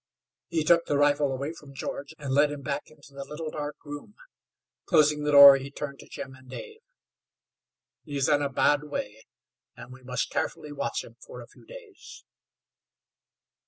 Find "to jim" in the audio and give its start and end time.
5.99-6.33